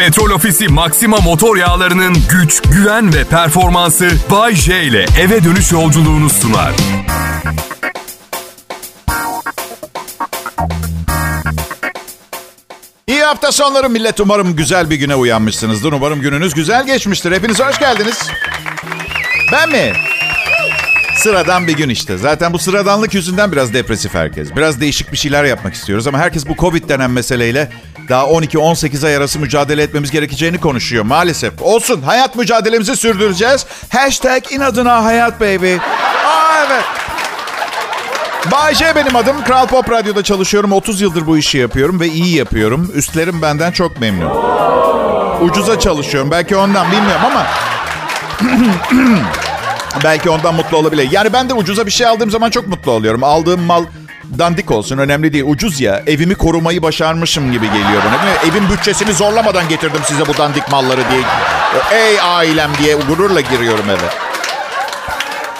[0.00, 6.30] Petrol Ofisi Maxima motor yağlarının güç, güven ve performansı Bay J ile eve dönüş yolculuğunu
[6.30, 6.72] sunar.
[13.06, 14.20] İyi hafta sonları millet.
[14.20, 15.92] Umarım güzel bir güne uyanmışsınızdır.
[15.92, 17.32] Umarım gününüz güzel geçmiştir.
[17.32, 18.28] Hepiniz hoş geldiniz.
[19.52, 19.92] Ben mi?
[21.16, 22.16] Sıradan bir gün işte.
[22.16, 24.56] Zaten bu sıradanlık yüzünden biraz depresif herkes.
[24.56, 27.70] Biraz değişik bir şeyler yapmak istiyoruz ama herkes bu Covid denen meseleyle
[28.08, 31.62] daha 12-18 ay arası mücadele etmemiz gerekeceğini konuşuyor maalesef.
[31.62, 33.66] Olsun hayat mücadelemizi sürdüreceğiz.
[33.88, 35.74] Hashtag inadına hayat baby.
[35.74, 36.84] Aa evet.
[38.52, 39.44] Bay J benim adım.
[39.44, 40.72] Kral Pop Radyo'da çalışıyorum.
[40.72, 42.90] 30 yıldır bu işi yapıyorum ve iyi yapıyorum.
[42.94, 44.30] Üstlerim benden çok memnun.
[45.40, 46.30] Ucuza çalışıyorum.
[46.30, 47.46] Belki ondan bilmiyorum ama...
[50.04, 51.08] Belki ondan mutlu olabilir.
[51.10, 53.24] Yani ben de ucuza bir şey aldığım zaman çok mutlu oluyorum.
[53.24, 53.84] Aldığım mal
[54.38, 55.44] dandik olsun önemli değil.
[55.46, 58.50] Ucuz ya evimi korumayı başarmışım gibi geliyor bana.
[58.50, 61.22] Evin bütçesini zorlamadan getirdim size bu dandik malları diye.
[61.92, 64.29] Ey ailem diye gururla giriyorum eve.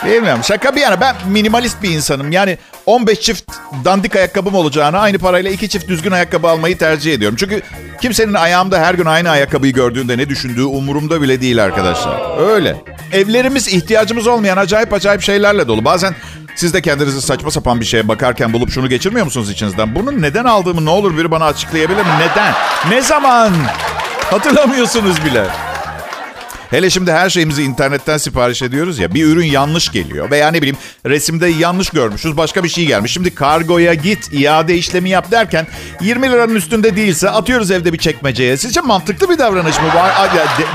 [0.04, 0.44] Bilmiyorum.
[0.44, 2.32] Şaka bir yana ben minimalist bir insanım.
[2.32, 3.44] Yani 15 çift
[3.84, 7.36] dandik ayakkabım olacağına aynı parayla iki çift düzgün ayakkabı almayı tercih ediyorum.
[7.40, 7.62] Çünkü
[8.00, 12.38] kimsenin ayağımda her gün aynı ayakkabıyı gördüğünde ne düşündüğü umurumda bile değil arkadaşlar.
[12.52, 12.76] Öyle.
[13.12, 15.84] Evlerimiz ihtiyacımız olmayan acayip acayip şeylerle dolu.
[15.84, 16.14] Bazen
[16.56, 19.94] siz de kendinizi saçma sapan bir şeye bakarken bulup şunu geçirmiyor musunuz içinizden?
[19.94, 22.12] Bunu neden aldığımı ne olur biri bana açıklayabilir mi?
[22.18, 22.54] Neden?
[22.90, 23.52] Ne zaman?
[24.30, 25.46] Hatırlamıyorsunuz bile.
[26.70, 29.14] Hele şimdi her şeyimizi internetten sipariş ediyoruz ya.
[29.14, 30.30] Bir ürün yanlış geliyor.
[30.30, 32.36] Veya ne bileyim resimde yanlış görmüşüz.
[32.36, 33.12] Başka bir şey gelmiş.
[33.12, 35.66] Şimdi kargoya git, iade işlemi yap derken
[36.00, 38.56] 20 liranın üstünde değilse atıyoruz evde bir çekmeceye.
[38.56, 39.86] Sizce mantıklı bir davranış mı?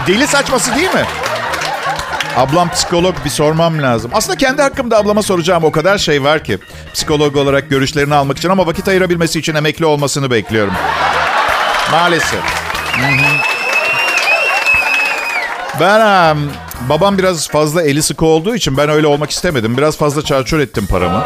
[0.07, 1.05] Deli saçması değil mi?
[2.35, 4.11] Ablam psikolog bir sormam lazım.
[4.13, 6.57] Aslında kendi hakkımda ablama soracağım o kadar şey var ki.
[6.93, 10.73] Psikolog olarak görüşlerini almak için ama vakit ayırabilmesi için emekli olmasını bekliyorum.
[11.91, 12.39] Maalesef.
[12.39, 13.54] Hı-hı.
[15.79, 16.51] Ben um,
[16.89, 19.77] babam biraz fazla eli sıkı olduğu için ben öyle olmak istemedim.
[19.77, 21.23] Biraz fazla çarçur ettim paramı.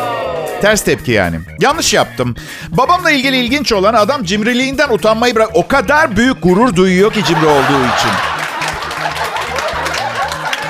[0.62, 1.40] Ters tepki yani.
[1.60, 2.36] Yanlış yaptım.
[2.70, 5.50] Babamla ilgili ilginç olan adam cimriliğinden utanmayı bırak.
[5.54, 8.12] O kadar büyük gurur duyuyor ki cimri olduğu için.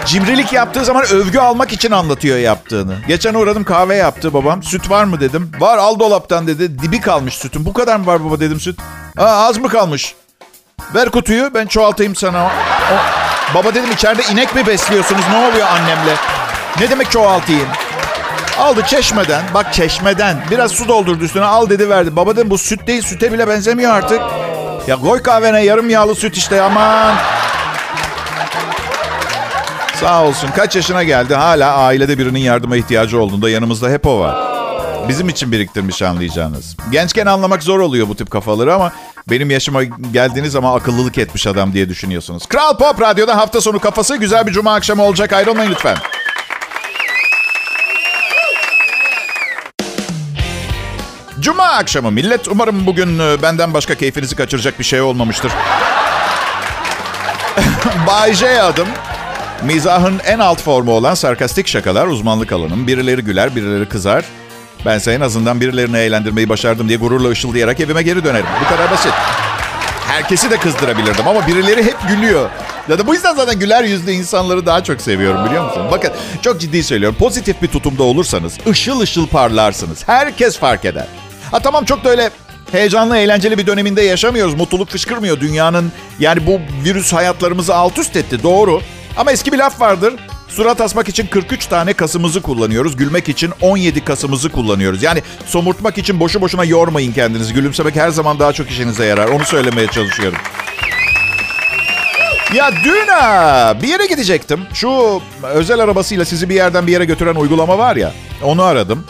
[0.05, 2.95] Cimrilik yaptığı zaman övgü almak için anlatıyor yaptığını.
[3.07, 4.63] Geçen uğradım kahve yaptı babam.
[4.63, 5.51] Süt var mı dedim.
[5.59, 6.79] Var al dolaptan dedi.
[6.79, 7.65] Dibi kalmış sütün.
[7.65, 8.79] Bu kadar mı var baba dedim süt.
[9.17, 10.15] Aa, az mı kalmış?
[10.95, 12.45] Ver kutuyu ben çoğaltayım sana.
[12.45, 12.95] O,
[13.55, 15.21] Baba dedim içeride inek mi besliyorsunuz?
[15.31, 16.15] Ne oluyor annemle?
[16.79, 17.67] Ne demek çoğaltayım?
[18.59, 19.41] Aldı çeşmeden.
[19.53, 20.37] Bak çeşmeden.
[20.51, 21.45] Biraz su doldurdu üstüne.
[21.45, 22.15] Al dedi verdi.
[22.15, 23.01] Baba dedim bu süt değil.
[23.01, 24.21] Süte bile benzemiyor artık.
[24.87, 27.15] Ya koy kahvene yarım yağlı süt işte aman.
[29.95, 30.49] Sağ olsun.
[30.55, 31.35] Kaç yaşına geldi.
[31.35, 34.35] Hala ailede birinin yardıma ihtiyacı olduğunda yanımızda hep o var.
[35.07, 36.77] Bizim için biriktirmiş anlayacağınız.
[36.91, 38.91] Gençken anlamak zor oluyor bu tip kafaları ama
[39.31, 42.45] benim yaşıma geldiğiniz zaman akıllılık etmiş adam diye düşünüyorsunuz.
[42.45, 45.33] Kral Pop Radyo'da hafta sonu kafası güzel bir cuma akşamı olacak.
[45.33, 45.97] Ayrılmayın lütfen.
[51.39, 52.47] Cuma akşamı millet.
[52.47, 55.51] Umarım bugün e, benden başka keyfinizi kaçıracak bir şey olmamıştır.
[58.07, 58.87] Bay J adım.
[59.63, 62.87] Mizahın en alt formu olan sarkastik şakalar uzmanlık alanım.
[62.87, 64.25] Birileri güler, birileri kızar.
[64.85, 68.45] Bense en azından birilerini eğlendirmeyi başardım diye gururla ışıldayarak evime geri dönerim.
[68.65, 69.11] Bu kadar basit.
[70.07, 72.49] Herkesi de kızdırabilirdim ama birileri hep gülüyor.
[72.89, 75.83] Ya da bu yüzden zaten güler yüzlü insanları daha çok seviyorum biliyor musun?
[75.91, 77.17] Bakın çok ciddi söylüyorum.
[77.19, 80.07] Pozitif bir tutumda olursanız ışıl ışıl parlarsınız.
[80.07, 81.07] Herkes fark eder.
[81.51, 82.29] Ha tamam çok da öyle
[82.71, 84.53] heyecanlı, eğlenceli bir döneminde yaşamıyoruz.
[84.55, 85.91] Mutluluk fışkırmıyor dünyanın.
[86.19, 88.81] Yani bu virüs hayatlarımızı alt üst etti doğru.
[89.17, 90.13] Ama eski bir laf vardır.
[90.49, 92.95] Surat asmak için 43 tane kasımızı kullanıyoruz.
[92.97, 95.03] Gülmek için 17 kasımızı kullanıyoruz.
[95.03, 97.53] Yani somurtmak için boşu boşuna yormayın kendinizi.
[97.53, 99.27] Gülümsemek her zaman daha çok işinize yarar.
[99.27, 100.37] Onu söylemeye çalışıyorum.
[102.53, 103.07] Ya dün
[103.81, 104.59] bir yere gidecektim.
[104.73, 108.13] Şu özel arabasıyla sizi bir yerden bir yere götüren uygulama var ya.
[108.43, 109.03] Onu aradım.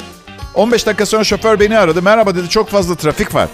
[0.54, 2.02] 15 dakika sonra şoför beni aradı.
[2.02, 3.50] Merhaba dedi çok fazla trafik var.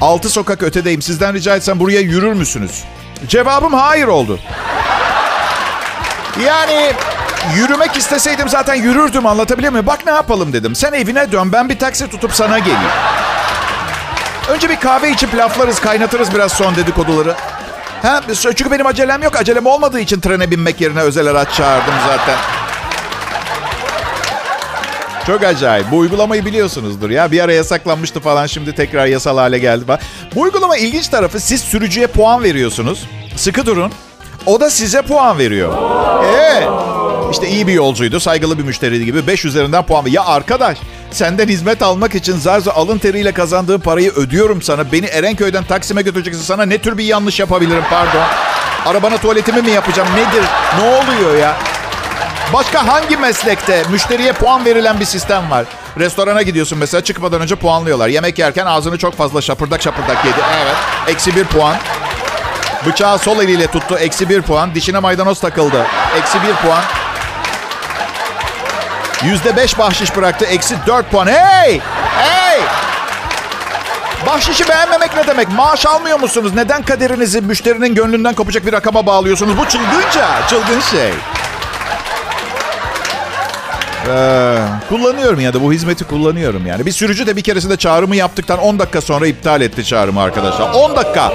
[0.00, 1.02] 6 sokak ötedeyim.
[1.02, 2.84] Sizden rica etsem buraya yürür müsünüz?
[3.28, 4.38] Cevabım hayır oldu.
[6.46, 6.92] Yani
[7.56, 9.86] Yürümek isteseydim zaten yürürdüm anlatabiliyor muyum?
[9.86, 10.74] Bak ne yapalım dedim.
[10.74, 12.78] Sen evine dön ben bir taksi tutup sana geleyim.
[14.48, 17.34] Önce bir kahve içip laflarız kaynatırız biraz son dedikoduları.
[18.02, 19.36] Ha, çünkü benim acelem yok.
[19.36, 22.36] Acelem olmadığı için trene binmek yerine özel araç çağırdım zaten.
[25.26, 25.90] Çok acayip.
[25.90, 27.32] Bu uygulamayı biliyorsunuzdur ya.
[27.32, 29.84] Bir ara yasaklanmıştı falan şimdi tekrar yasal hale geldi.
[30.34, 33.08] Bu uygulama ilginç tarafı siz sürücüye puan veriyorsunuz.
[33.36, 33.92] Sıkı durun.
[34.46, 35.72] O da size puan veriyor.
[36.38, 36.68] Evet.
[37.30, 40.06] İşte iyi bir yolcuydu, saygılı bir müşteriydi gibi 5 üzerinden puan.
[40.06, 40.78] Ya arkadaş
[41.10, 44.92] senden hizmet almak için zarza alın teriyle kazandığım parayı ödüyorum sana.
[44.92, 46.42] Beni Erenköy'den Taksim'e götüreceksin.
[46.42, 48.24] Sana ne tür bir yanlış yapabilirim pardon.
[48.86, 50.08] Arabana tuvaletimi mi yapacağım?
[50.14, 50.44] Nedir?
[50.78, 51.56] Ne oluyor ya?
[52.52, 55.66] Başka hangi meslekte müşteriye puan verilen bir sistem var?
[55.98, 58.08] Restorana gidiyorsun mesela çıkmadan önce puanlıyorlar.
[58.08, 60.36] Yemek yerken ağzını çok fazla şapırdak şapırdak yedi.
[60.62, 60.76] Evet.
[61.08, 61.76] Eksi bir puan.
[62.86, 63.96] Bıçağı sol eliyle tuttu.
[63.98, 64.74] Eksi bir puan.
[64.74, 65.86] Dişine maydanoz takıldı.
[66.18, 66.82] Eksi bir puan.
[69.24, 70.44] Yüzde beş bahşiş bıraktı.
[70.44, 71.26] Eksi dört puan.
[71.26, 71.80] Hey!
[72.18, 72.60] Hey!
[74.26, 75.48] Bahşişi beğenmemek ne demek?
[75.48, 76.52] Maaş almıyor musunuz?
[76.54, 79.58] Neden kaderinizi müşterinin gönlünden kopacak bir rakama bağlıyorsunuz?
[79.58, 81.10] Bu çılgınca, çılgın şey.
[84.08, 86.86] Ee, kullanıyorum ya da bu hizmeti kullanıyorum yani.
[86.86, 90.70] Bir sürücü de bir keresinde çağrımı yaptıktan 10 dakika sonra iptal etti çağrımı arkadaşlar.
[90.74, 91.32] 10 dakika.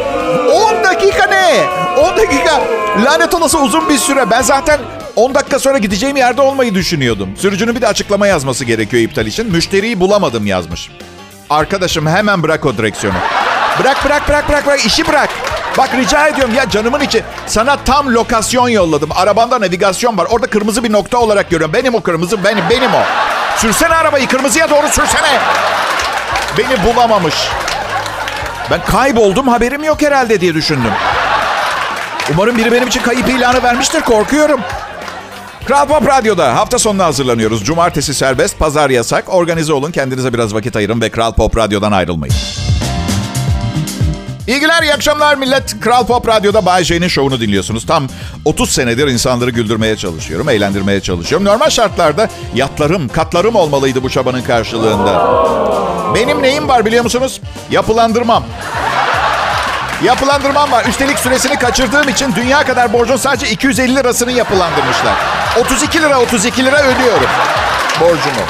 [0.54, 1.66] 10 dakika ne?
[1.98, 2.62] 10 dakika.
[3.06, 4.30] Lanet olası uzun bir süre.
[4.30, 4.80] Ben zaten
[5.16, 7.30] 10 dakika sonra gideceğim yerde olmayı düşünüyordum.
[7.38, 9.52] Sürücünün bir de açıklama yazması gerekiyor iptal için.
[9.52, 10.90] Müşteriyi bulamadım yazmış.
[11.50, 13.18] Arkadaşım hemen bırak o direksiyonu.
[13.80, 15.30] Bırak bırak bırak bırak bırak işi bırak.
[15.78, 17.24] Bak rica ediyorum ya canımın içi.
[17.48, 19.10] Sana tam lokasyon yolladım.
[19.16, 20.28] Arabanda navigasyon var.
[20.30, 21.74] Orada kırmızı bir nokta olarak görüyorum.
[21.74, 23.02] Benim o kırmızı benim benim o.
[23.58, 25.40] Sürsene arabayı kırmızıya doğru sürsene.
[26.58, 27.36] Beni bulamamış.
[28.72, 30.92] Ben kayboldum haberim yok herhalde diye düşündüm.
[32.34, 34.60] Umarım biri benim için kayıp ilanı vermiştir korkuyorum.
[35.66, 37.64] Kral Pop Radyo'da hafta sonuna hazırlanıyoruz.
[37.64, 39.34] Cumartesi serbest, pazar yasak.
[39.34, 42.36] Organize olun, kendinize biraz vakit ayırın ve Kral Pop Radyo'dan ayrılmayın.
[44.48, 45.80] İyi iyi akşamlar millet.
[45.80, 47.86] Kral Pop Radyo'da Bay J'nin şovunu dinliyorsunuz.
[47.86, 48.08] Tam
[48.46, 51.48] 30 senedir insanları güldürmeye çalışıyorum, eğlendirmeye çalışıyorum.
[51.48, 55.44] Normal şartlarda yatlarım, katlarım olmalıydı bu çabanın karşılığında.
[56.16, 57.42] Benim neyim var biliyor musunuz?
[57.72, 58.44] Yapılandırmam.
[60.04, 60.86] Yapılandırmam var.
[60.86, 65.16] Üstelik süresini kaçırdığım için dünya kadar borcun sadece 250 lirasını yapılandırmışlar.
[65.60, 67.30] 32 lira 32 lira ödüyorum
[68.02, 68.46] borcumu.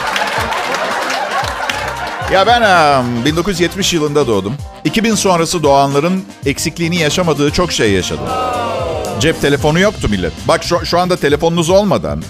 [2.32, 2.64] Ya ben
[3.26, 4.56] 1970 yılında doğdum.
[4.84, 8.28] 2000 sonrası doğanların eksikliğini yaşamadığı çok şey yaşadım.
[9.20, 10.34] Cep telefonu yoktu millet.
[10.48, 12.24] Bak şu, şu anda telefonunuz olmadan,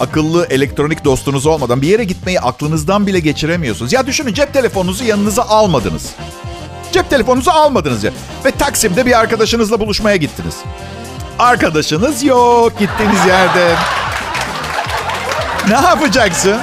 [0.00, 3.92] akıllı elektronik dostunuz olmadan bir yere gitmeyi aklınızdan bile geçiremiyorsunuz.
[3.92, 6.10] Ya düşünün cep telefonunuzu yanınıza almadınız.
[6.92, 8.12] Cep telefonunuzu almadınız ya.
[8.44, 10.54] Ve Taksim'de bir arkadaşınızla buluşmaya gittiniz.
[11.38, 13.74] Arkadaşınız yok gittiğiniz yerde.
[15.68, 16.56] Ne yapacaksın?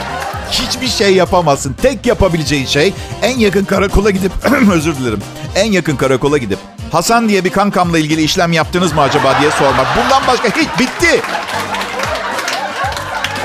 [0.51, 1.74] Hiçbir şey yapamazsın.
[1.81, 4.31] Tek yapabileceğin şey en yakın karakola gidip
[4.72, 5.22] özür dilerim.
[5.56, 6.60] En yakın karakola gidip
[6.92, 9.88] Hasan diye bir kankamla ilgili işlem yaptınız mı acaba diye sormak.
[9.98, 11.21] Bundan başka hiç bitti.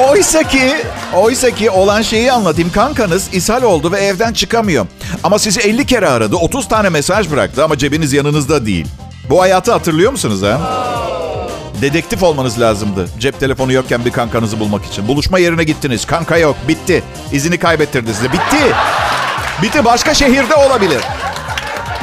[0.08, 0.72] Oysa ki,
[1.16, 2.72] oysa ki olan şeyi anlatayım.
[2.72, 4.86] Kankanız ishal oldu ve evden çıkamıyor.
[5.24, 8.86] Ama sizi 50 kere aradı, 30 tane mesaj bıraktı ama cebiniz yanınızda değil.
[9.30, 10.60] Bu hayatı hatırlıyor musunuz ha?
[11.82, 13.08] Dedektif olmanız lazımdı.
[13.18, 15.08] Cep telefonu yokken bir kankanızı bulmak için.
[15.08, 16.04] Buluşma yerine gittiniz.
[16.06, 16.56] Kanka yok.
[16.68, 17.02] Bitti.
[17.32, 18.32] İzini kaybettirdi size.
[18.32, 18.74] Bitti.
[19.62, 19.84] Bitti.
[19.84, 21.00] Başka şehirde olabilir.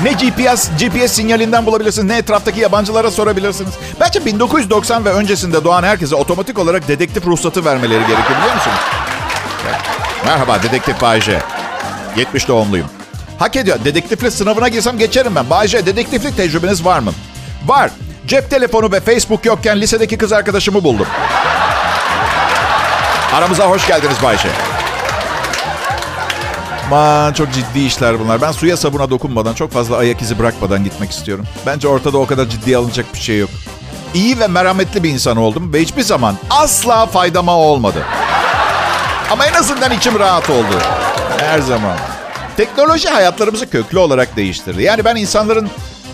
[0.04, 3.74] Ne GPS, GPS sinyalinden bulabilirsiniz, ne etraftaki yabancılara sorabilirsiniz.
[4.00, 8.78] Bence 1990 ve öncesinde doğan herkese otomatik olarak dedektif ruhsatı vermeleri gerekiyor biliyor musunuz?
[10.26, 11.42] Merhaba, dedektif Bayce.
[12.18, 12.88] 70 doğumluyum.
[13.40, 13.78] Hak ediyor.
[13.86, 15.50] Dedektiflik sınavına girsem geçerim ben.
[15.50, 17.12] Bayce, dedektiflik tecrübeniz var mı?
[17.66, 17.92] Var.
[18.28, 21.08] Cep telefonu ve Facebook yokken lisedeki kız arkadaşımı buldum.
[23.34, 24.50] Aramıza hoş geldiniz Bayşe.
[26.88, 28.42] Aman çok ciddi işler bunlar.
[28.42, 31.46] Ben suya sabuna dokunmadan, çok fazla ayak izi bırakmadan gitmek istiyorum.
[31.66, 33.50] Bence ortada o kadar ciddiye alınacak bir şey yok.
[34.14, 38.04] İyi ve merhametli bir insan oldum ve hiçbir zaman asla faydama olmadı.
[39.32, 40.82] Ama en azından içim rahat oldu.
[41.38, 41.98] Her zaman.
[42.58, 44.84] Teknoloji hayatlarımızı köklü olarak değiştirdi.
[44.84, 45.70] Yani ben insanların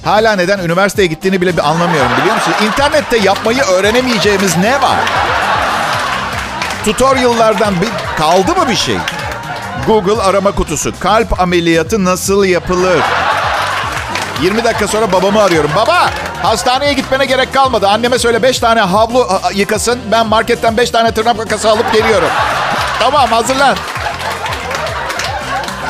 [0.06, 2.53] hala neden üniversiteye gittiğini bile bir anlamıyorum biliyor musun?
[2.68, 5.00] İnternette yapmayı öğrenemeyeceğimiz ne var?
[6.86, 8.98] Tutorial'lardan bir kaldı mı bir şey?
[9.88, 10.94] Google arama kutusu.
[11.00, 13.00] Kalp ameliyatı nasıl yapılır?
[14.42, 15.72] 20 dakika sonra babamı arıyorum.
[15.75, 16.10] Baba
[16.44, 17.88] hastaneye gitmene gerek kalmadı.
[17.88, 20.00] Anneme söyle 5 tane havlu yıkasın.
[20.12, 22.30] Ben marketten 5 tane tırnak makası alıp geliyorum.
[23.00, 23.75] tamam hazırlan.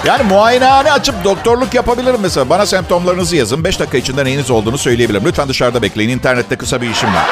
[0.06, 2.50] Yani muayenehane açıp doktorluk yapabilirim mesela.
[2.50, 3.64] Bana semptomlarınızı yazın.
[3.64, 5.26] 5 dakika içinde neyiniz olduğunu söyleyebilirim.
[5.26, 6.10] Lütfen dışarıda bekleyin.
[6.10, 7.24] İnternette kısa bir işim var.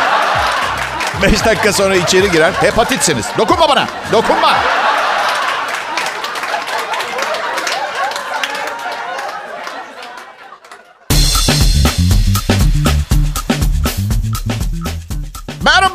[1.32, 2.52] 5 dakika sonra içeri girer.
[2.62, 3.26] Hepatitsiniz.
[3.38, 3.88] Dokunma bana.
[4.12, 4.54] Dokunma.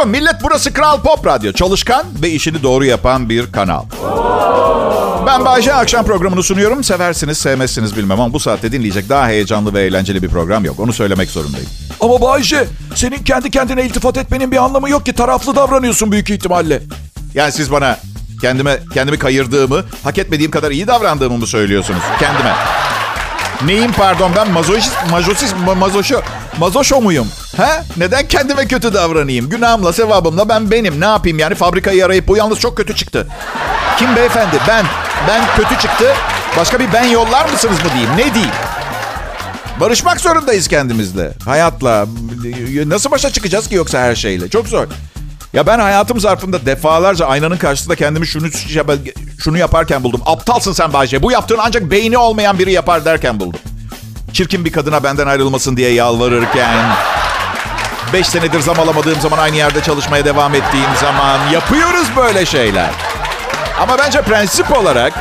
[0.07, 1.53] Merhaba millet burası Kral Pop Radyo.
[1.53, 3.83] Çalışkan ve işini doğru yapan bir kanal.
[5.27, 6.85] Ben Bayce akşam programını sunuyorum.
[6.85, 10.81] Seversiniz sevmezsiniz bilmem ama bu saatte dinleyecek daha heyecanlı ve eğlenceli bir program yok.
[10.81, 11.67] Onu söylemek zorundayım.
[12.01, 15.13] Ama Bayce senin kendi kendine iltifat etmenin bir anlamı yok ki.
[15.13, 16.83] Taraflı davranıyorsun büyük ihtimalle.
[17.35, 17.99] Yani siz bana
[18.41, 22.55] kendime kendimi kayırdığımı, hak etmediğim kadar iyi davrandığımı mı söylüyorsunuz kendime?
[23.65, 26.21] Neyim pardon ben mazoşist, mazoşist, mazoşo,
[26.59, 27.27] mazoşo muyum?
[27.57, 27.85] Ha?
[27.97, 29.49] Neden kendime kötü davranayım?
[29.51, 31.01] Günahımla, sevabımla ben benim.
[31.01, 33.27] Ne yapayım yani fabrikayı arayıp bu yalnız çok kötü çıktı.
[33.99, 34.57] Kim beyefendi?
[34.69, 34.87] Ben.
[35.29, 36.15] Ben kötü çıktı.
[36.57, 38.11] Başka bir ben yollar mısınız mı diyeyim?
[38.17, 38.55] Ne diyeyim?
[39.81, 41.33] Barışmak zorundayız kendimizle.
[41.45, 42.07] Hayatla.
[42.87, 44.49] Nasıl başa çıkacağız ki yoksa her şeyle?
[44.49, 44.87] Çok zor.
[45.53, 48.47] Ya ben hayatım zarfında defalarca aynanın karşısında kendimi şunu
[49.39, 50.23] şunu yaparken buldum.
[50.27, 51.23] Aptalsın sen Bayce.
[51.23, 53.61] Bu yaptığın ancak beyni olmayan biri yapar derken buldum.
[54.33, 57.16] Çirkin bir kadına benden ayrılmasın diye yalvarırken...
[58.17, 62.91] Beş senedir zam alamadığım zaman aynı yerde çalışmaya devam ettiğim zaman yapıyoruz böyle şeyler.
[63.81, 65.13] Ama bence prensip olarak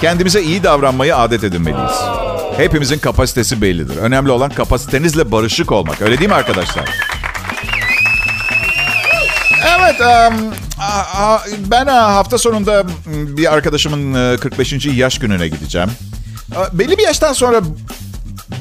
[0.00, 1.92] kendimize iyi davranmayı adet edinmeliyiz.
[2.56, 3.96] Hepimizin kapasitesi bellidir.
[3.96, 6.02] Önemli olan kapasitenizle barışık olmak.
[6.02, 6.84] Öyle değil mi arkadaşlar?
[9.78, 10.00] Evet,
[11.70, 14.86] ben hafta sonunda bir arkadaşımın 45.
[14.86, 15.90] yaş gününe gideceğim.
[16.72, 17.60] Belli bir yaştan sonra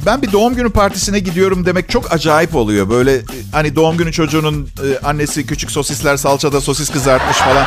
[0.05, 2.89] ben bir doğum günü partisine gidiyorum demek çok acayip oluyor.
[2.89, 4.69] Böyle hani doğum günü çocuğunun
[5.03, 7.65] annesi küçük sosisler salçada sosis kızartmış falan.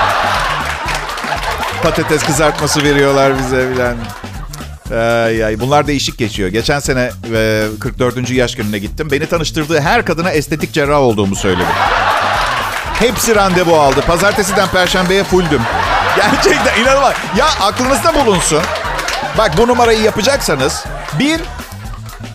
[1.83, 3.97] Patates kızartması veriyorlar bize bilen.
[5.27, 5.61] Ay, ay.
[5.61, 6.49] Bunlar değişik geçiyor.
[6.49, 7.11] Geçen sene
[7.81, 8.31] 44.
[8.31, 9.09] yaş gününe gittim.
[9.11, 11.69] Beni tanıştırdığı her kadına estetik cerrah olduğumu söyledi.
[12.95, 14.01] Hepsi randevu aldı.
[14.07, 15.61] Pazartesiden perşembeye fulldüm.
[16.17, 17.15] Gerçekten inanılmaz.
[17.37, 18.61] Ya aklınızda bulunsun.
[19.39, 20.85] Bak bu numarayı yapacaksanız
[21.19, 21.41] bir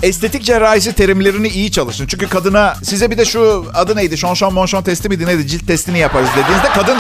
[0.04, 2.08] estetik cerrahisi terimlerini iyi çalışın.
[2.08, 4.18] Çünkü kadına size bir de şu adı neydi?
[4.18, 5.48] Şonşon monşon testi miydi neydi?
[5.48, 6.98] Cilt testini yaparız dediğinizde kadın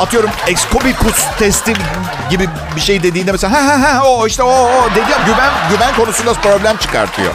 [0.00, 1.72] atıyorum excobicus testi
[2.30, 5.94] gibi bir şey dediğinde mesela ha ha ha o işte o o dedi güven güven
[5.96, 7.32] konusunda problem çıkartıyor.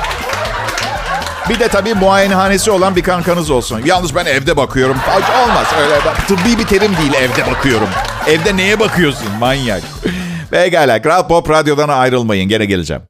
[1.50, 3.82] Bir de tabii muayenehanesi olan bir kankanız olsun.
[3.86, 4.98] Yalnız ben evde bakıyorum.
[5.44, 5.96] Olmaz öyle.
[6.28, 7.88] Tıbbi bir terim değil evde bakıyorum.
[8.28, 9.82] Evde neye bakıyorsun manyak?
[10.52, 12.50] Pekala Kral Pop Radyo'dan ayrılmayın.
[12.50, 13.02] Gene geleceğim.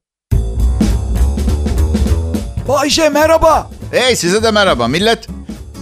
[2.67, 3.69] Bayşe merhaba.
[3.91, 5.27] Hey size de merhaba millet.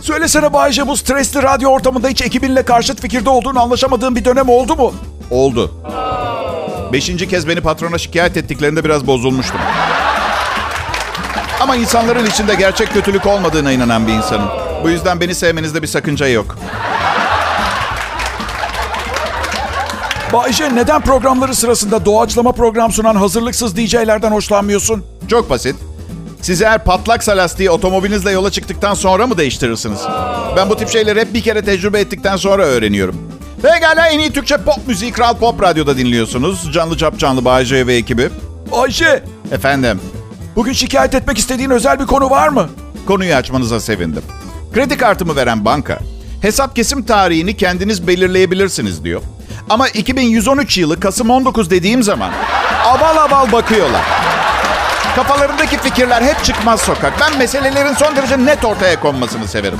[0.02, 4.76] Söylesene Bayşe bu stresli radyo ortamında hiç ekibinle karşıt fikirde olduğunu anlaşamadığın bir dönem oldu
[4.76, 4.94] mu?
[5.32, 5.72] Oldu.
[6.94, 9.60] Beşinci kez beni patrona şikayet ettiklerinde biraz bozulmuştum.
[11.60, 14.50] Ama insanların içinde gerçek kötülük olmadığına inanan bir insanım.
[14.84, 16.58] Bu yüzden beni sevmenizde bir sakınca yok.
[20.34, 25.06] Bayce neden programları sırasında doğaçlama program sunan hazırlıksız DJ'lerden hoşlanmıyorsun?
[25.28, 25.76] Çok basit.
[26.46, 30.00] Siz eğer patlaksa lastiği otomobilinizle yola çıktıktan sonra mı değiştirirsiniz?
[30.56, 33.32] Ben bu tip şeyleri hep bir kere tecrübe ettikten sonra öğreniyorum.
[33.62, 36.74] Pekala en iyi Türkçe pop müziği Kral Pop Radyo'da dinliyorsunuz.
[36.74, 38.30] Canlı cap canlı Bayce ve ekibi.
[38.72, 39.24] Ayşe.
[39.52, 40.00] Efendim.
[40.56, 42.70] Bugün şikayet etmek istediğin özel bir konu var mı?
[43.08, 44.24] Konuyu açmanıza sevindim.
[44.74, 46.00] Kredi kartımı veren banka,
[46.42, 49.22] hesap kesim tarihini kendiniz belirleyebilirsiniz diyor.
[49.70, 52.32] Ama 2113 yılı Kasım 19 dediğim zaman
[52.86, 54.02] aval aval bakıyorlar.
[55.16, 57.14] Kafalarındaki fikirler hep çıkmaz sokak.
[57.20, 59.80] Ben meselelerin son derece net ortaya konmasını severim.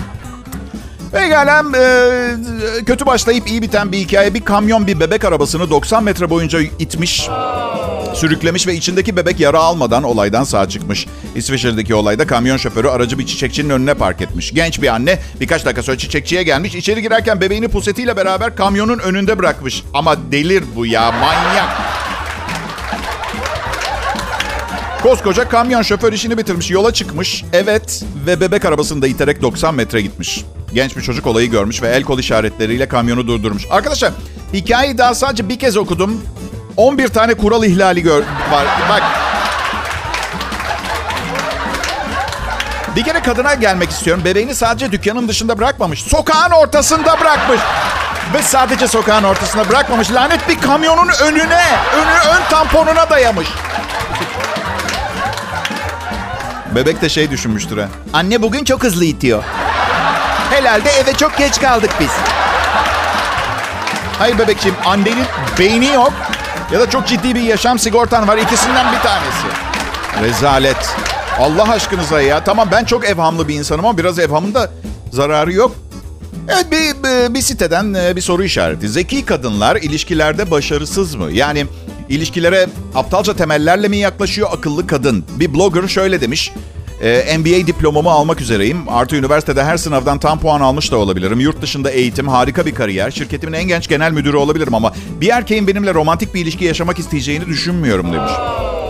[1.12, 4.34] Pekala e, kötü başlayıp iyi biten bir hikaye.
[4.34, 7.30] Bir kamyon bir bebek arabasını 90 metre boyunca itmiş,
[8.14, 11.08] sürüklemiş ve içindeki bebek yara almadan olaydan sağ çıkmış.
[11.36, 14.54] İsviçre'deki olayda kamyon şoförü aracı bir çiçekçinin önüne park etmiş.
[14.54, 16.76] Genç bir anne birkaç dakika sonra çiçekçiye gelmiş.
[16.76, 19.84] İçeri girerken bebeğini pusetiyle beraber kamyonun önünde bırakmış.
[19.94, 22.05] Ama delir bu ya manyak.
[25.06, 26.72] Koskoca kamyon şoför işini bitirmiş.
[26.72, 27.44] Yola çıkmış.
[27.54, 30.46] Evet ve bebek arabasını da iterek 90 metre gitmiş.
[30.74, 33.64] Genç bir çocuk olayı görmüş ve el kol işaretleriyle kamyonu durdurmuş.
[33.70, 34.12] Arkadaşlar
[34.54, 36.22] hikayeyi daha sadece bir kez okudum.
[36.78, 38.20] 11 tane kural ihlali gör
[38.52, 38.66] var.
[38.90, 39.04] Bak.
[42.96, 44.24] Bir kere kadına gelmek istiyorum.
[44.26, 46.04] Bebeğini sadece dükkanın dışında bırakmamış.
[46.04, 47.60] Sokağın ortasında bırakmış.
[48.34, 50.12] Ve sadece sokağın ortasında bırakmamış.
[50.12, 53.48] Lanet bir kamyonun önüne, önü ön tamponuna dayamış.
[56.76, 57.88] Bebek de şey düşünmüştür ha.
[58.14, 59.44] Anne bugün çok hızlı itiyor.
[60.50, 62.12] Herhalde eve çok geç kaldık biz.
[64.20, 65.26] Hayır bebekciğim annenin
[65.60, 66.14] beyni yok
[66.72, 68.38] ya da çok ciddi bir yaşam sigortan var.
[68.38, 69.48] ikisinden bir tanesi.
[70.22, 70.96] Rezalet.
[71.40, 72.44] Allah aşkınıza ya.
[72.44, 74.72] Tamam ben çok evhamlı bir insanım ama biraz evhamın da
[75.12, 75.76] zararı yok.
[76.50, 78.90] Evet bir, bir, bir siteden e, bir soru işareti.
[78.90, 81.32] Zeki kadınlar ilişkilerde başarısız mı?
[81.32, 81.66] Yani
[82.10, 85.26] ilişkilere aptalca temellerle mi yaklaşıyor akıllı kadın?
[85.40, 86.52] Bir blogger şöyle demiş.
[87.02, 88.78] Ee, MBA diplomamı almak üzereyim.
[88.90, 91.40] Artı üniversitede her sınavdan tam puan almış da olabilirim.
[91.40, 93.12] Yurt dışında eğitim, harika bir kariyer.
[93.12, 97.46] Şirketimin en genç genel müdürü olabilirim ama bir erkeğin benimle romantik bir ilişki yaşamak isteyeceğini
[97.46, 98.32] düşünmüyorum demiş.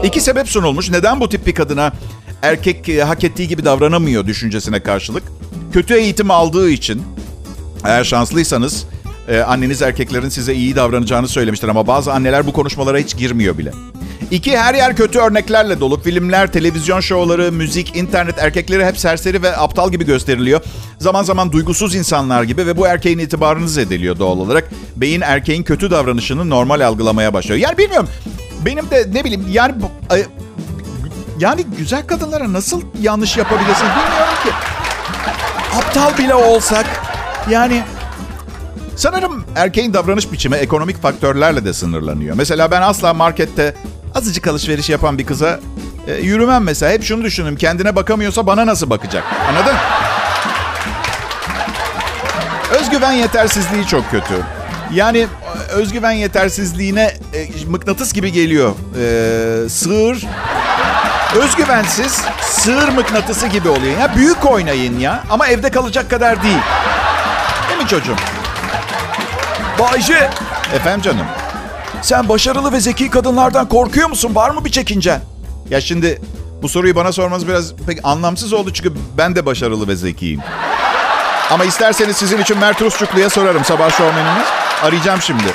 [0.03, 0.89] İki sebep sunulmuş.
[0.89, 1.91] Neden bu tip bir kadına
[2.41, 5.24] erkek e, hak ettiği gibi davranamıyor düşüncesine karşılık?
[5.74, 7.01] Kötü eğitim aldığı için
[7.86, 8.86] eğer şanslıysanız
[9.27, 13.72] e, anneniz erkeklerin size iyi davranacağını söylemiştir ama bazı anneler bu konuşmalara hiç girmiyor bile.
[14.32, 16.01] İki, her yer kötü örneklerle dolu.
[16.01, 20.62] Filmler, televizyon şovları, müzik, internet erkekleri hep serseri ve aptal gibi gösteriliyor.
[21.00, 24.70] Zaman zaman duygusuz insanlar gibi ve bu erkeğin itibarını zedeliyor doğal olarak.
[24.96, 27.60] Beyin erkeğin kötü davranışını normal algılamaya başlıyor.
[27.60, 28.10] Yani bilmiyorum.
[28.65, 29.74] Benim de ne bileyim yani
[31.39, 34.50] yani güzel kadınlara nasıl yanlış yapabilirsin bilmiyorum ki.
[35.77, 36.86] Aptal bile olsak
[37.50, 37.84] yani
[38.96, 42.36] sanırım erkeğin davranış biçimi ekonomik faktörlerle de sınırlanıyor.
[42.36, 43.75] Mesela ben asla markette
[44.16, 45.60] azıcık alışveriş yapan bir kıza
[46.08, 46.92] e, yürümem mesela.
[46.92, 47.56] Hep şunu düşünürüm.
[47.56, 49.24] Kendine bakamıyorsa bana nasıl bakacak?
[49.50, 49.75] Anladın?
[52.82, 54.34] Özgüven yetersizliği çok kötü.
[54.94, 58.72] Yani e, özgüven yetersizliğine e, mıknatıs gibi geliyor.
[58.72, 60.25] E, sığır
[61.36, 64.00] özgüvensiz sığır mıknatısı gibi oluyor.
[64.00, 66.58] Ya büyük oynayın ya ama evde kalacak kadar değil.
[67.70, 68.16] Değil mi çocuğum?
[69.79, 70.29] Bayce
[70.75, 71.25] Efendim canım.
[72.01, 74.36] sen başarılı ve zeki kadınlardan korkuyor musun?
[74.36, 75.22] Var mı bir çekincen?
[75.70, 76.22] Ya şimdi
[76.62, 80.41] bu soruyu bana sormanız biraz pek anlamsız oldu çünkü ben de başarılı ve zekiyim.
[81.51, 84.48] Ama isterseniz sizin için Mert Rusçuklu'ya sorarım sabah şovmeniniz.
[84.84, 85.53] Arayacağım şimdi.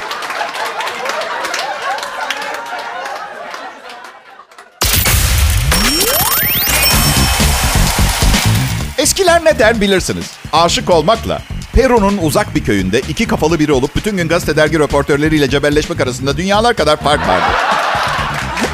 [8.99, 10.31] Eskiler ne der bilirsiniz.
[10.53, 11.39] Aşık olmakla
[11.81, 16.37] Peru'nun uzak bir köyünde iki kafalı biri olup bütün gün gazete dergi röportörleriyle cebelleşmek arasında
[16.37, 17.45] dünyalar kadar fark vardı.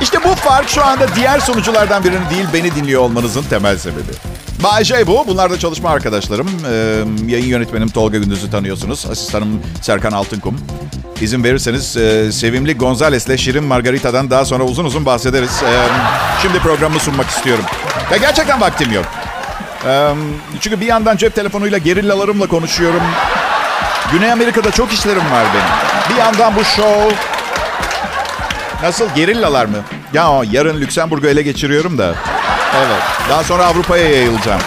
[0.02, 4.12] İşte bu fark şu anda diğer sunuculardan birini değil beni dinliyor olmanızın temel sebebi.
[4.62, 5.24] Bay bu.
[5.28, 6.48] Bunlar da çalışma arkadaşlarım.
[6.70, 9.06] Ee, yayın yönetmenim Tolga Gündüz'ü tanıyorsunuz.
[9.10, 10.60] Asistanım Serkan Altınkum.
[11.20, 15.62] İzin verirseniz e, sevimli Gonzales'le Şirin Margarita'dan daha sonra uzun uzun bahsederiz.
[15.62, 15.88] Ee,
[16.42, 17.64] şimdi programı sunmak istiyorum.
[18.10, 19.04] Ya gerçekten vaktim yok.
[19.86, 20.14] Ee,
[20.60, 23.02] çünkü bir yandan cep telefonuyla gerillalarımla konuşuyorum.
[24.12, 26.10] Güney Amerika'da çok işlerim var benim.
[26.10, 27.16] Bir yandan bu show,
[28.82, 29.76] Nasıl gerillalar mı?
[30.12, 32.14] Ya yarın Lüksemburg'u ele geçiriyorum da.
[32.76, 33.02] Evet.
[33.30, 34.60] Daha sonra Avrupa'ya yayılacağım.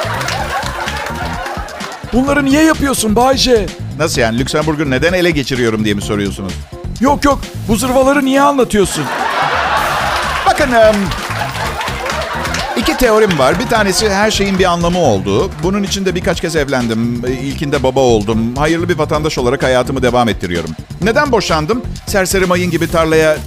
[2.14, 3.66] Bunları niye yapıyorsun Bayce?
[4.00, 6.54] Nasıl yani Lüksemburg'u neden ele geçiriyorum diye mi soruyorsunuz?
[7.00, 9.06] Yok yok bu zırvaları niye anlatıyorsun?
[10.46, 10.72] Bakın
[12.80, 13.60] iki teorim var.
[13.60, 15.52] Bir tanesi her şeyin bir anlamı olduğu.
[15.64, 17.26] Bunun için de birkaç kez evlendim.
[17.28, 18.56] İlkinde baba oldum.
[18.56, 20.70] Hayırlı bir vatandaş olarak hayatımı devam ettiriyorum.
[21.02, 21.84] Neden boşandım?
[22.08, 23.38] Serseri mayın gibi tarlaya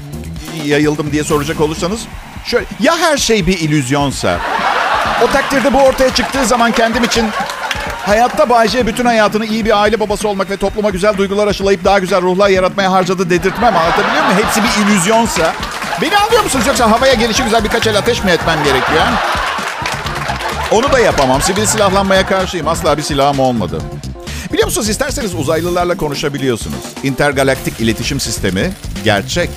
[0.65, 2.01] yayıldım diye soracak olursanız.
[2.45, 4.39] Şöyle, ya her şey bir illüzyonsa?
[5.25, 7.27] O takdirde bu ortaya çıktığı zaman kendim için
[8.07, 11.99] hayatta Bayce bütün hayatını iyi bir aile babası olmak ve topluma güzel duygular aşılayıp daha
[11.99, 13.77] güzel ruhlar yaratmaya harcadı dedirtmem.
[13.77, 14.39] Anlatabiliyor muyum?
[14.45, 15.53] Hepsi bir illüzyonsa.
[16.03, 16.67] Beni anlıyor musunuz?
[16.67, 19.03] Yoksa havaya gelişi güzel birkaç el ateş mi etmem gerekiyor?
[20.71, 21.43] Onu da yapamam.
[21.43, 22.69] Sivil silahlanmaya karşıyım.
[22.69, 23.79] Asla bir silahım olmadı.
[24.53, 26.79] Biliyor musunuz isterseniz uzaylılarla konuşabiliyorsunuz.
[27.03, 28.73] İntergalaktik iletişim sistemi
[29.05, 29.51] gerçek.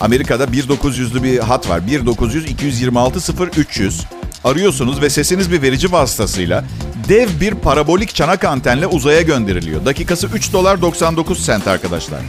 [0.00, 1.86] Amerika'da 1900'lü bir hat var.
[1.86, 4.00] 1900 226 0300.
[4.44, 6.64] Arıyorsunuz ve sesiniz bir verici vasıtasıyla
[7.08, 9.84] dev bir parabolik çanak antenle uzaya gönderiliyor.
[9.84, 12.20] Dakikası 3 dolar 99 sent arkadaşlar.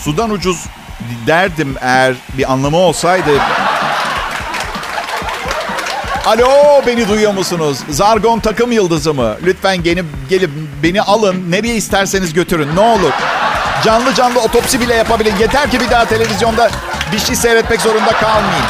[0.00, 0.66] Sudan ucuz
[1.26, 3.30] derdim eğer bir anlamı olsaydı.
[6.26, 7.78] Alo beni duyuyor musunuz?
[7.90, 9.36] Zargon takım yıldızı mı?
[9.44, 10.50] Lütfen gelip, gelip
[10.82, 11.50] beni alın.
[11.50, 13.12] Nereye isterseniz götürün ne olur.
[13.84, 15.36] Canlı canlı otopsi bile yapabilin.
[15.40, 16.70] Yeter ki bir daha televizyonda
[17.12, 18.64] bir şey seyretmek zorunda kalmayın.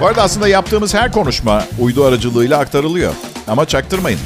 [0.00, 3.12] Bu arada aslında yaptığımız her konuşma uydu aracılığıyla aktarılıyor.
[3.48, 4.20] Ama çaktırmayın.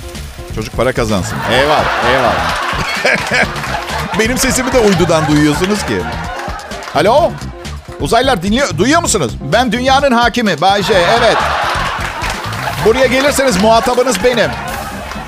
[0.54, 1.36] Çocuk para kazansın.
[1.52, 2.60] Eyvallah, eyvallah.
[4.18, 5.96] Benim sesimi de uydudan duyuyorsunuz ki.
[6.94, 7.32] Alo?
[8.00, 9.32] Uzaylılar dinliyor, duyuyor musunuz?
[9.52, 11.36] Ben dünyanın hakimi Bayce, evet.
[12.84, 14.50] Buraya gelirseniz muhatabınız benim.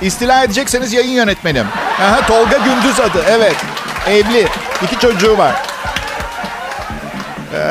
[0.03, 1.67] İstila edecekseniz yayın yönetmenim.
[2.03, 3.57] Aha, Tolga Gündüz adı, evet.
[4.09, 4.47] Evli,
[4.83, 5.55] iki çocuğu var.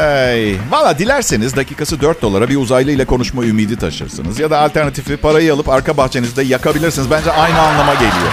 [0.02, 4.40] Ay, Valla dilerseniz dakikası 4 dolara bir uzaylı ile konuşma ümidi taşırsınız.
[4.40, 7.12] Ya da alternatifi parayı alıp arka bahçenizde yakabilirsiniz.
[7.12, 8.32] Bence aynı anlama geliyor.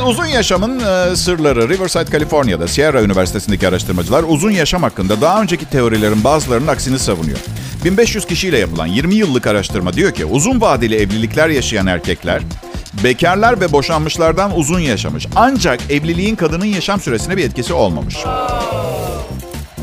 [0.00, 5.64] Evet uzun yaşamın e, sırları Riverside, Kaliforniya'da Sierra Üniversitesi'ndeki araştırmacılar uzun yaşam hakkında daha önceki
[5.70, 7.38] teorilerin bazılarının aksini savunuyor.
[7.84, 12.42] 1500 kişiyle yapılan 20 yıllık araştırma diyor ki uzun vadeli evlilikler yaşayan erkekler
[13.04, 15.26] bekarlar ve boşanmışlardan uzun yaşamış.
[15.36, 18.16] Ancak evliliğin kadının yaşam süresine bir etkisi olmamış.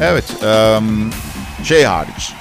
[0.02, 0.80] Evet, e,
[1.64, 2.34] şey hariç.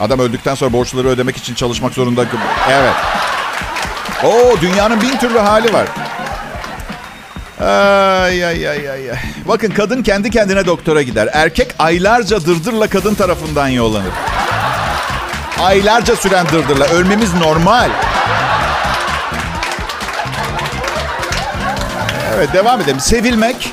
[0.00, 2.24] Adam öldükten sonra borçları ödemek için çalışmak zorunda.
[2.70, 2.94] Evet.
[4.24, 5.88] Oo dünyanın bin türlü hali var.
[7.64, 9.00] Ay ay ay ay.
[9.48, 11.28] Bakın kadın kendi kendine doktora gider.
[11.32, 14.12] Erkek aylarca dırdırla kadın tarafından yollanır.
[15.60, 16.84] Aylarca süren dırdırla.
[16.84, 17.90] Ölmemiz normal.
[22.36, 23.00] Evet devam edelim.
[23.00, 23.72] Sevilmek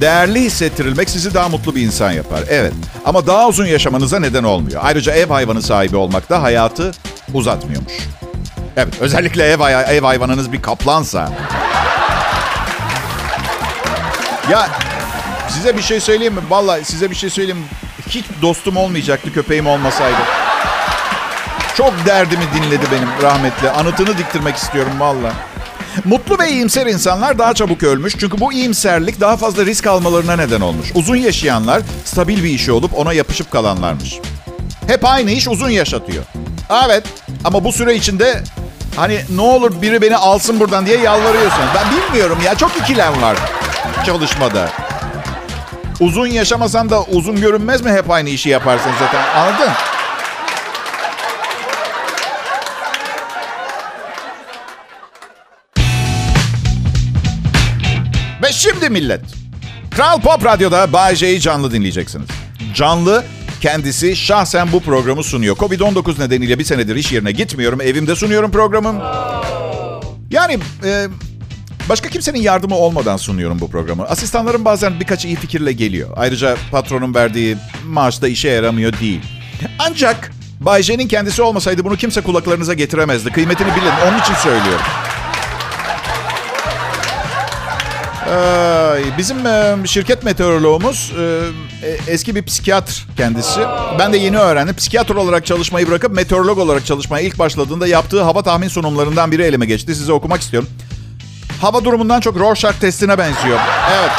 [0.00, 2.40] Değerli hissettirilmek sizi daha mutlu bir insan yapar.
[2.48, 2.72] Evet.
[3.04, 4.80] Ama daha uzun yaşamanıza neden olmuyor.
[4.84, 6.90] Ayrıca ev hayvanı sahibi olmak da hayatı
[7.34, 7.92] uzatmıyormuş.
[8.76, 8.94] Evet.
[9.00, 11.30] Özellikle ev, ev hayvanınız bir kaplansa.
[14.50, 14.68] Ya
[15.48, 16.40] size bir şey söyleyeyim mi?
[16.50, 17.64] Vallahi size bir şey söyleyeyim?
[18.08, 20.16] Hiç dostum olmayacaktı köpeğim olmasaydı.
[21.76, 23.70] Çok derdimi dinledi benim rahmetli.
[23.70, 25.32] Anıtını diktirmek istiyorum valla.
[26.04, 28.14] Mutlu ve iyimser insanlar daha çabuk ölmüş.
[28.20, 30.92] Çünkü bu iyimserlik daha fazla risk almalarına neden olmuş.
[30.94, 34.14] Uzun yaşayanlar stabil bir işi olup ona yapışıp kalanlarmış.
[34.86, 36.24] Hep aynı iş uzun yaşatıyor.
[36.86, 37.04] Evet
[37.44, 38.42] ama bu süre içinde
[38.96, 41.64] hani ne olur biri beni alsın buradan diye yalvarıyorsun.
[41.74, 43.36] Ben bilmiyorum ya çok ikilem var
[44.04, 44.70] çalışmada.
[46.00, 49.72] Uzun yaşamasan da uzun görünmez mi hep aynı işi yaparsın zaten anladın?
[58.42, 59.20] Ve şimdi millet.
[59.90, 62.28] Kral Pop Radyo'da Bay J'yi canlı dinleyeceksiniz.
[62.74, 63.24] Canlı
[63.60, 65.56] kendisi şahsen bu programı sunuyor.
[65.56, 67.80] Covid-19 nedeniyle bir senedir iş yerine gitmiyorum.
[67.80, 68.96] Evimde sunuyorum programım.
[70.30, 71.06] Yani e,
[71.88, 74.04] başka kimsenin yardımı olmadan sunuyorum bu programı.
[74.04, 76.08] Asistanlarım bazen birkaç iyi fikirle geliyor.
[76.16, 79.20] Ayrıca patronun verdiği maaş da işe yaramıyor değil.
[79.78, 83.32] Ancak Bay J'nin kendisi olmasaydı bunu kimse kulaklarınıza getiremezdi.
[83.32, 84.08] Kıymetini bilin.
[84.08, 84.86] Onun için söylüyorum.
[89.18, 91.22] Bizim e, şirket meteoroloğumuz e,
[91.86, 93.60] e, eski bir psikiyatr kendisi.
[93.98, 94.76] Ben de yeni öğrendim.
[94.76, 99.66] Psikiyatr olarak çalışmayı bırakıp meteorolog olarak çalışmaya ilk başladığında yaptığı hava tahmin sunumlarından biri elime
[99.66, 99.94] geçti.
[99.94, 100.68] Size okumak istiyorum.
[101.62, 103.58] Hava durumundan çok Rorschach testine benziyor.
[104.00, 104.10] Evet.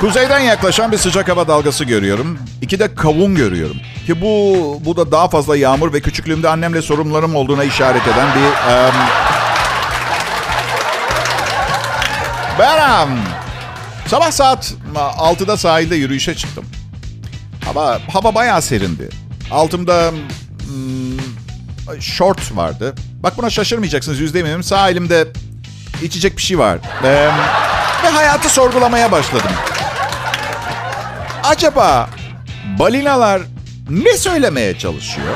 [0.00, 2.38] Kuzeyden yaklaşan bir sıcak hava dalgası görüyorum.
[2.62, 3.76] İki de kavun görüyorum.
[4.06, 8.72] Ki bu bu da daha fazla yağmur ve küçüklüğümde annemle sorunlarım olduğuna işaret eden bir...
[8.72, 8.92] em,
[12.58, 13.18] Ben em,
[14.06, 16.64] sabah saat 6'da sahilde yürüyüşe çıktım.
[17.64, 19.08] Hava, hava bayağı serindi.
[19.50, 20.10] Altımda
[20.68, 22.94] hmm, short vardı.
[23.26, 24.62] Bak buna şaşırmayacaksınız yüzde eminim.
[24.62, 25.28] Sağ elimde
[26.02, 26.78] içecek bir şey var.
[27.04, 27.32] Em,
[28.04, 29.50] ve hayatı sorgulamaya başladım.
[31.44, 32.08] Acaba
[32.78, 33.42] balinalar
[33.90, 35.34] ne söylemeye çalışıyor?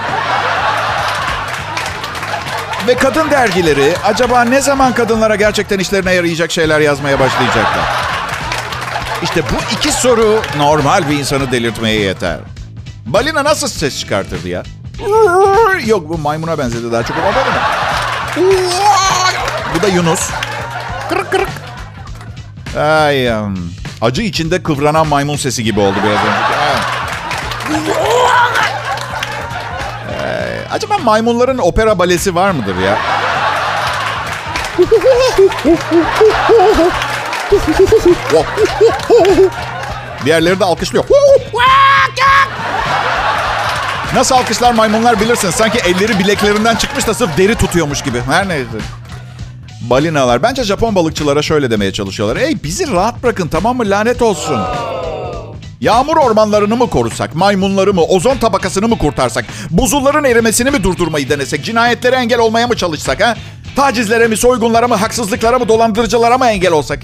[2.87, 7.85] Ve kadın dergileri acaba ne zaman kadınlara gerçekten işlerine yarayacak şeyler yazmaya başlayacaklar?
[9.23, 12.39] İşte bu iki soru normal bir insanı delirtmeye yeter.
[13.07, 14.63] Balina nasıl ses çıkartırdı ya?
[15.87, 17.80] Yok bu maymuna benzedi daha çok ama balina.
[19.75, 20.31] Bu da Yunus.
[21.09, 21.49] Kırık kırık.
[22.79, 23.31] Ay,
[24.01, 26.31] acı içinde kıvranan maymun sesi gibi oldu biraz önce.
[30.25, 32.99] Ay, acaba maymunların opera balesi var mıdır ya?
[40.25, 41.05] Diğerleri de alkışlıyor.
[44.15, 45.51] Nasıl alkışlar maymunlar bilirsin.
[45.51, 48.21] Sanki elleri bileklerinden çıkmış da sırf deri tutuyormuş gibi.
[48.21, 48.69] Her neyse.
[49.81, 50.43] Balinalar.
[50.43, 52.37] Bence Japon balıkçılara şöyle demeye çalışıyorlar.
[52.37, 54.61] Ey bizi rahat bırakın tamam mı lanet olsun.
[55.81, 61.65] Yağmur ormanlarını mı korusak, maymunları mı, ozon tabakasını mı kurtarsak, buzulların erimesini mi durdurmayı denesek,
[61.65, 63.37] cinayetlere engel olmaya mı çalışsak ha?
[63.77, 66.99] Tacizlere mi, soygunlara mı, haksızlıklara mı, dolandırıcılara mı engel olsak?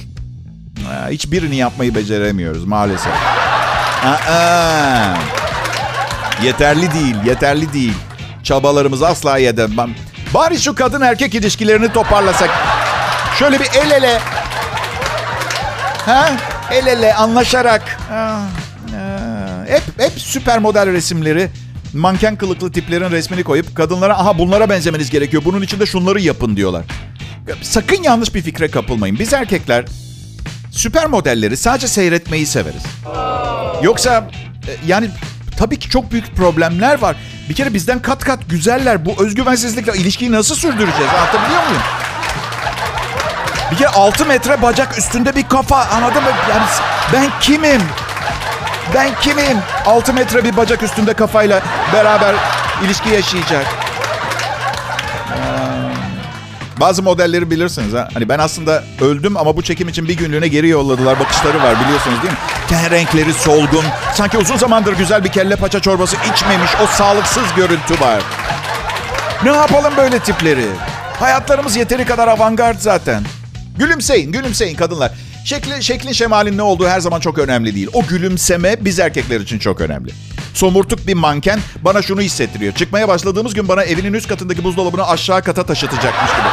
[1.11, 3.12] Hiçbirini yapmayı beceremiyoruz maalesef.
[4.05, 5.14] Aa,
[6.42, 7.94] yeterli değil, yeterli değil.
[8.42, 9.94] Çabalarımız asla yedemem.
[10.35, 12.51] Bari şu kadın erkek ilişkilerini toparlasak.
[13.38, 14.18] Şöyle bir el ele.
[16.07, 16.33] Ha?
[16.70, 17.99] El ele anlaşarak.
[19.68, 21.49] Hep, hep süper model resimleri.
[21.94, 25.42] Manken kılıklı tiplerin resmini koyup kadınlara aha bunlara benzemeniz gerekiyor.
[25.44, 26.85] Bunun için de şunları yapın diyorlar.
[27.62, 29.18] Sakın yanlış bir fikre kapılmayın.
[29.18, 29.85] Biz erkekler
[30.70, 32.83] süper modelleri sadece seyretmeyi severiz.
[33.83, 34.31] Yoksa
[34.68, 35.09] e, yani
[35.59, 37.16] tabii ki çok büyük problemler var.
[37.49, 39.05] Bir kere bizden kat kat güzeller.
[39.07, 41.12] Bu özgüvensizlikle ilişkiyi nasıl sürdüreceğiz?
[41.19, 41.83] Anlatabiliyor muyum?
[43.71, 46.29] Bir kere 6 metre bacak üstünde bir kafa anladın mı?
[46.51, 46.62] Yani
[47.12, 47.83] ben kimim?
[48.95, 49.59] Ben kimim?
[49.87, 52.35] 6 metre bir bacak üstünde kafayla beraber
[52.85, 53.66] ilişki yaşayacak.
[55.31, 55.37] Ee,
[56.81, 58.09] Bazı modelleri bilirsiniz ha.
[58.14, 61.21] Hani ben aslında öldüm ama bu çekim için bir günlüğüne geri yolladılar.
[61.21, 62.38] Bakışları var biliyorsunuz değil mi?
[62.69, 63.85] Ten renkleri solgun.
[64.15, 66.71] Sanki uzun zamandır güzel bir kelle paça çorbası içmemiş.
[66.85, 68.23] O sağlıksız görüntü var.
[69.45, 70.67] Ne yapalım böyle tipleri?
[71.19, 73.23] Hayatlarımız yeteri kadar avantgard zaten.
[73.79, 75.13] Gülümseyin, gülümseyin kadınlar.
[75.45, 77.89] Şekli, şeklin şemalin ne olduğu her zaman çok önemli değil.
[77.93, 80.11] O gülümseme biz erkekler için çok önemli.
[80.55, 82.75] Somurtuk bir manken bana şunu hissettiriyor.
[82.75, 86.49] Çıkmaya başladığımız gün bana evinin üst katındaki buzdolabını aşağı kata taşıtacakmış gibi.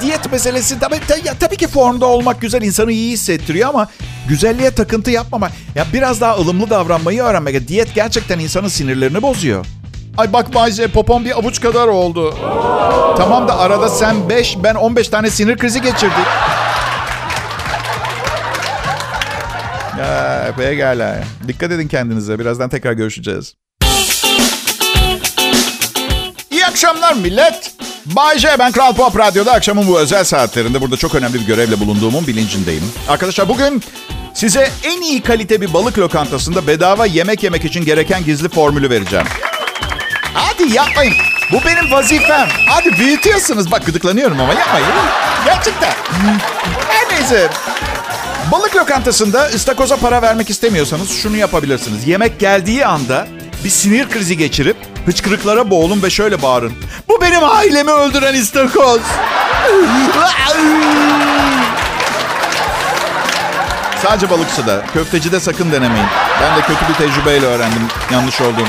[0.00, 1.00] Diyet meselesi tabii,
[1.40, 3.88] tabii ki formda olmak güzel insanı iyi hissettiriyor ama
[4.28, 5.50] güzelliğe takıntı yapmama.
[5.74, 7.68] Ya biraz daha ılımlı davranmayı öğrenmek.
[7.68, 9.66] Diyet gerçekten insanın sinirlerini bozuyor.
[10.16, 12.34] Ay bak Bayce popom bir avuç kadar oldu.
[13.16, 16.26] Tamam da arada sen 5 ben 15 tane sinir krizi geçirdik.
[19.98, 21.18] Ya, pekala.
[21.48, 22.38] Dikkat edin kendinize.
[22.38, 23.54] Birazdan tekrar görüşeceğiz.
[26.50, 27.72] İyi akşamlar millet.
[28.06, 31.80] Bay J, ben Kral Pop Radyo'da akşamın bu özel saatlerinde burada çok önemli bir görevle
[31.80, 32.92] bulunduğumun bilincindeyim.
[33.08, 33.82] Arkadaşlar bugün
[34.34, 39.26] size en iyi kalite bir balık lokantasında bedava yemek yemek için gereken gizli formülü vereceğim.
[40.34, 41.14] Hadi yapmayın.
[41.52, 42.48] Bu benim vazifem.
[42.68, 43.70] Hadi büyütüyorsunuz.
[43.70, 44.88] Bak gıdıklanıyorum ama yapmayın.
[45.44, 45.92] Gerçekten.
[46.88, 47.48] Her neyse.
[48.52, 52.06] Balık lokantasında ıstakoza para vermek istemiyorsanız şunu yapabilirsiniz.
[52.08, 53.26] Yemek geldiği anda
[53.64, 56.72] bir sinir krizi geçirip hıçkırıklara boğulun ve şöyle bağırın.
[57.08, 59.00] Bu benim ailemi öldüren istakoz.
[64.02, 66.06] Sadece balıkçıda, köftecide sakın denemeyin.
[66.42, 67.82] Ben de kötü bir tecrübeyle öğrendim
[68.12, 68.68] yanlış olduğum.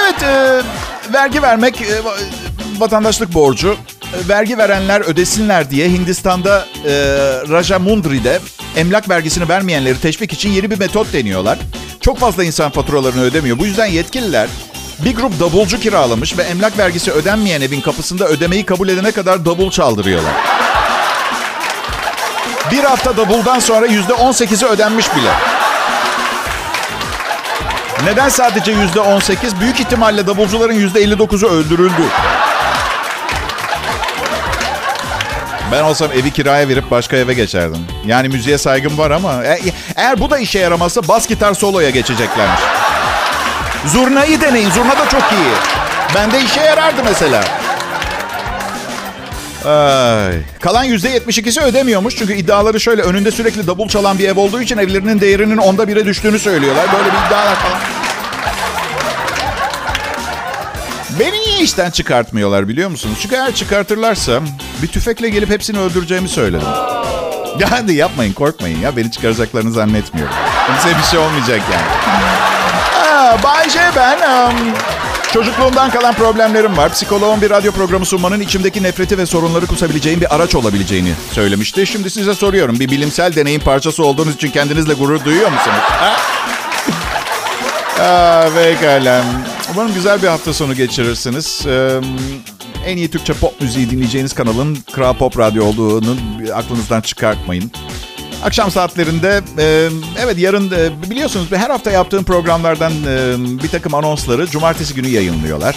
[0.00, 0.62] Evet, e,
[1.12, 2.00] vergi vermek e,
[2.78, 3.76] vatandaşlık borcu.
[4.14, 6.92] E, vergi verenler ödesinler diye Hindistan'da e,
[7.48, 8.40] Rajamundri'de
[8.76, 11.58] emlak vergisini vermeyenleri teşvik için yeni bir metot deniyorlar.
[12.00, 13.58] Çok fazla insan faturalarını ödemiyor.
[13.58, 14.48] Bu yüzden yetkililer
[15.04, 19.70] bir grup davulcu kiralamış ve emlak vergisi ödenmeyen evin kapısında ödemeyi kabul edene kadar davul
[19.70, 20.32] çaldırıyorlar.
[22.70, 25.30] Bir hafta davuldan sonra yüzde on sekizi ödenmiş bile.
[28.04, 29.60] Neden sadece yüzde on sekiz?
[29.60, 32.02] Büyük ihtimalle davulcuların yüzde elli dokuzu öldürüldü.
[35.72, 37.86] Ben olsam evi kiraya verip başka eve geçerdim.
[38.06, 39.60] Yani müziğe saygım var ama e-
[39.96, 42.60] eğer bu da işe yaramazsa bas gitar soloya geçeceklermiş.
[43.86, 44.70] Zurnayı deneyin.
[44.70, 45.54] Zurna da çok iyi.
[46.14, 47.44] Bende işe yarardı mesela.
[49.64, 50.32] Ay.
[50.60, 52.16] Kalan %72'si ödemiyormuş.
[52.16, 53.02] Çünkü iddiaları şöyle.
[53.02, 56.86] Önünde sürekli davul çalan bir ev olduğu için evlerinin değerinin onda bire düştüğünü söylüyorlar.
[56.92, 57.99] Böyle bir iddialar falan.
[61.60, 63.18] Beni işten çıkartmıyorlar biliyor musunuz?
[63.22, 64.40] Çünkü eğer çıkartırlarsa
[64.82, 66.68] bir tüfekle gelip hepsini öldüreceğimi söyledim.
[67.58, 68.96] Ya hadi yapmayın korkmayın ya.
[68.96, 70.34] Beni çıkaracaklarını zannetmiyorum.
[70.66, 71.86] Kimseye bir şey olmayacak yani.
[73.08, 74.18] Aa, Bay J ben.
[74.18, 74.56] Um,
[75.32, 76.92] çocukluğumdan kalan problemlerim var.
[76.92, 81.86] Psikoloğun bir radyo programı sunmanın içimdeki nefreti ve sorunları kusabileceğin bir araç olabileceğini söylemişti.
[81.86, 82.80] Şimdi size soruyorum.
[82.80, 85.80] Bir bilimsel deneyin parçası olduğunuz için kendinizle gurur duyuyor musunuz?
[85.80, 86.16] Ha?
[88.04, 89.22] Aa, pekala.
[89.72, 91.66] Umarım güzel bir hafta sonu geçirirsiniz.
[91.66, 92.00] Ee,
[92.86, 96.16] en iyi Türkçe pop müziği dinleyeceğiniz kanalın Kral Pop Radyo olduğunu
[96.54, 97.72] aklınızdan çıkartmayın.
[98.44, 104.46] Akşam saatlerinde, e, evet yarın e, biliyorsunuz her hafta yaptığım programlardan e, bir takım anonsları
[104.46, 105.76] cumartesi günü yayınlıyorlar.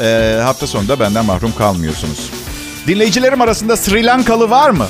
[0.00, 2.30] E, hafta sonunda benden mahrum kalmıyorsunuz.
[2.86, 4.86] Dinleyicilerim arasında Sri Lankalı var mı?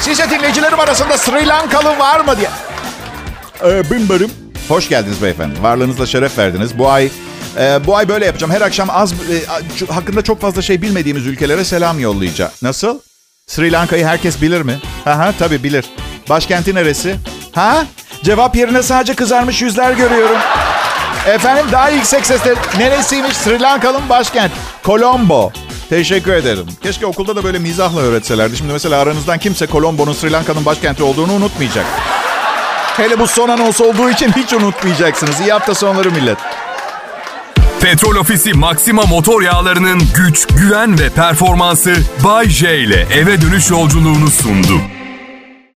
[0.00, 2.50] Size dinleyicilerim arasında Sri Lankalı var mı diye.
[3.64, 4.30] Ee, bilmiyorum.
[4.68, 5.62] Hoş geldiniz beyefendi.
[5.62, 6.78] Varlığınızla şeref verdiniz.
[6.78, 7.08] Bu ay
[7.58, 8.52] e, bu ay böyle yapacağım.
[8.52, 9.46] Her akşam az e,
[9.92, 12.52] hakkında çok fazla şey bilmediğimiz ülkelere selam yollayacağım.
[12.62, 12.98] Nasıl?
[13.46, 14.78] Sri Lanka'yı herkes bilir mi?
[15.04, 15.84] Ha tabii bilir.
[16.28, 17.16] Başkenti neresi?
[17.52, 17.84] Ha?
[18.24, 20.36] Cevap yerine sadece kızarmış yüzler görüyorum.
[21.26, 24.52] Efendim daha yüksek sesle neresiymiş Sri Lanka'nın başkent?
[24.84, 25.52] Colombo.
[25.88, 26.66] Teşekkür ederim.
[26.82, 28.56] Keşke okulda da böyle mizahla öğretselerdi.
[28.56, 31.86] Şimdi mesela aranızdan kimse Colombo'nun Sri Lanka'nın başkenti olduğunu unutmayacak.
[32.96, 35.40] Hele bu son anons olduğu için hiç unutmayacaksınız.
[35.40, 36.38] İyi hafta sonları millet.
[37.80, 44.30] Petrol Ofisi Maxima motor yağlarının güç, güven ve performansı Bay J ile eve dönüş yolculuğunu
[44.30, 44.80] sundu.